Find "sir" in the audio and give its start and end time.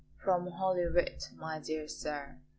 1.87-2.39